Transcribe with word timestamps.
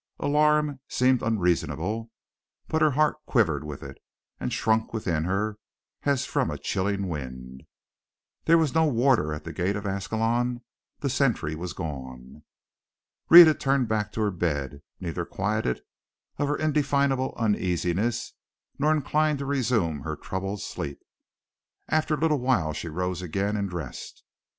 Alarm 0.19 0.79
seemed 0.87 1.21
unreasonable, 1.21 2.09
but 2.67 2.81
her 2.81 2.89
heart 2.89 3.17
quivered 3.27 3.63
with 3.63 3.83
it, 3.83 3.99
and 4.39 4.51
shrunk 4.51 4.95
within 4.95 5.25
her 5.25 5.59
as 6.05 6.25
from 6.25 6.49
a 6.49 6.57
chilling 6.57 7.07
wind. 7.07 7.61
There 8.45 8.57
was 8.57 8.73
no 8.73 8.87
warder 8.87 9.31
at 9.31 9.43
the 9.43 9.53
gate 9.53 9.75
of 9.75 9.85
Ascalon; 9.85 10.61
the 11.01 11.09
sentry 11.11 11.53
was 11.53 11.73
gone. 11.73 12.41
Rhetta 13.29 13.53
turned 13.53 13.89
back 13.89 14.11
to 14.13 14.21
her 14.21 14.31
bed, 14.31 14.81
neither 14.99 15.23
quieted 15.23 15.81
of 16.39 16.47
her 16.47 16.57
indefinable 16.57 17.35
uneasiness 17.37 18.33
nor 18.79 18.91
inclined 18.91 19.37
to 19.37 19.45
resume 19.45 19.99
her 19.99 20.15
troubled 20.15 20.63
sleep. 20.63 20.99
After 21.89 22.15
a 22.15 22.19
little 22.19 22.39
while 22.39 22.73
she 22.73 22.87
rose 22.87 23.21
again, 23.21 23.55
and 23.55 23.69
dressed. 23.69 24.23